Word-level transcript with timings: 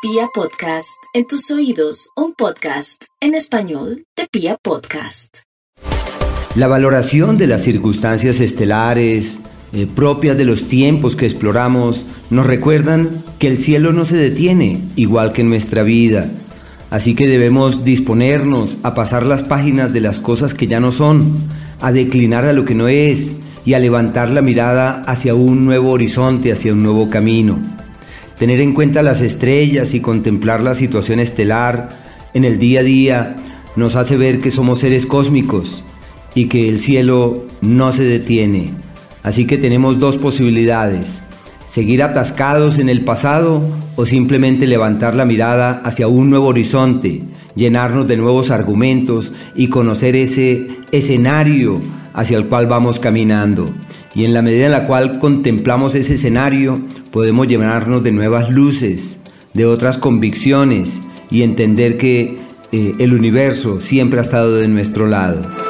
Pia 0.00 0.28
Podcast, 0.32 1.02
en 1.12 1.26
tus 1.26 1.50
oídos, 1.50 2.10
un 2.14 2.32
podcast 2.32 3.06
en 3.20 3.34
español 3.34 4.04
de 4.16 4.28
Pia 4.30 4.56
Podcast. 4.62 5.38
La 6.54 6.68
valoración 6.68 7.36
de 7.36 7.48
las 7.48 7.62
circunstancias 7.62 8.38
estelares, 8.38 9.40
eh, 9.72 9.88
propias 9.92 10.38
de 10.38 10.44
los 10.44 10.68
tiempos 10.68 11.16
que 11.16 11.26
exploramos, 11.26 12.06
nos 12.30 12.46
recuerdan 12.46 13.24
que 13.40 13.48
el 13.48 13.58
cielo 13.58 13.92
no 13.92 14.04
se 14.04 14.16
detiene, 14.16 14.82
igual 14.94 15.32
que 15.32 15.40
en 15.40 15.48
nuestra 15.48 15.82
vida. 15.82 16.30
Así 16.90 17.16
que 17.16 17.26
debemos 17.26 17.82
disponernos 17.82 18.78
a 18.84 18.94
pasar 18.94 19.26
las 19.26 19.42
páginas 19.42 19.92
de 19.92 20.00
las 20.00 20.20
cosas 20.20 20.54
que 20.54 20.68
ya 20.68 20.78
no 20.78 20.92
son, 20.92 21.48
a 21.80 21.90
declinar 21.90 22.44
a 22.44 22.52
lo 22.52 22.64
que 22.64 22.76
no 22.76 22.86
es 22.86 23.34
y 23.64 23.74
a 23.74 23.80
levantar 23.80 24.30
la 24.30 24.42
mirada 24.42 25.02
hacia 25.08 25.34
un 25.34 25.64
nuevo 25.64 25.90
horizonte, 25.90 26.52
hacia 26.52 26.72
un 26.72 26.84
nuevo 26.84 27.10
camino. 27.10 27.77
Tener 28.38 28.60
en 28.60 28.72
cuenta 28.72 29.02
las 29.02 29.20
estrellas 29.20 29.94
y 29.94 30.00
contemplar 30.00 30.60
la 30.60 30.74
situación 30.74 31.18
estelar 31.18 31.88
en 32.34 32.44
el 32.44 32.60
día 32.60 32.80
a 32.80 32.84
día 32.84 33.36
nos 33.74 33.96
hace 33.96 34.16
ver 34.16 34.40
que 34.40 34.52
somos 34.52 34.78
seres 34.78 35.06
cósmicos 35.06 35.82
y 36.36 36.46
que 36.46 36.68
el 36.68 36.78
cielo 36.78 37.46
no 37.62 37.90
se 37.90 38.04
detiene. 38.04 38.70
Así 39.24 39.44
que 39.44 39.58
tenemos 39.58 39.98
dos 39.98 40.18
posibilidades, 40.18 41.22
seguir 41.66 42.00
atascados 42.00 42.78
en 42.78 42.88
el 42.88 43.04
pasado 43.04 43.62
o 43.96 44.06
simplemente 44.06 44.68
levantar 44.68 45.16
la 45.16 45.24
mirada 45.24 45.82
hacia 45.84 46.06
un 46.06 46.30
nuevo 46.30 46.46
horizonte, 46.46 47.24
llenarnos 47.56 48.06
de 48.06 48.16
nuevos 48.16 48.52
argumentos 48.52 49.32
y 49.56 49.66
conocer 49.66 50.14
ese 50.14 50.68
escenario 50.92 51.80
hacia 52.14 52.38
el 52.38 52.46
cual 52.46 52.68
vamos 52.68 53.00
caminando. 53.00 53.68
Y 54.18 54.24
en 54.24 54.34
la 54.34 54.42
medida 54.42 54.66
en 54.66 54.72
la 54.72 54.84
cual 54.84 55.20
contemplamos 55.20 55.94
ese 55.94 56.14
escenario, 56.14 56.80
podemos 57.12 57.46
llenarnos 57.46 58.02
de 58.02 58.10
nuevas 58.10 58.50
luces, 58.50 59.20
de 59.54 59.64
otras 59.64 59.96
convicciones 59.96 60.98
y 61.30 61.42
entender 61.42 61.98
que 61.98 62.36
eh, 62.72 62.94
el 62.98 63.14
universo 63.14 63.80
siempre 63.80 64.18
ha 64.18 64.22
estado 64.22 64.56
de 64.56 64.66
nuestro 64.66 65.06
lado. 65.06 65.67